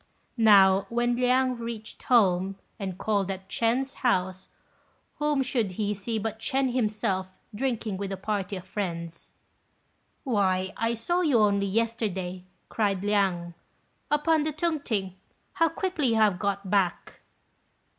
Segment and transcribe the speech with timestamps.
[0.39, 4.49] Now, when Liang reached home, and called at Ch'ên's house,
[5.17, 9.31] whom should he see but Ch'ên himself drinking with a party of friends.
[10.23, 13.53] "Why, I saw you only yesterday," cried Liang,
[14.09, 15.13] "upon the Tung t'ing.
[15.53, 17.21] How quickly you have got back!"